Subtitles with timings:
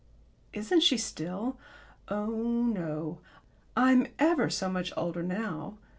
[0.51, 1.57] "Isn't she still?"
[2.07, 3.19] "Oh, no!
[3.77, 5.75] I'm ever so much older now....